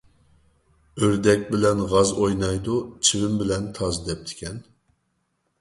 [1.01, 2.79] «ئۆردەك بىلەن غاز ئوينايدۇ،
[3.11, 4.59] چىۋىن بىلەن تاز» دەپتىكەن.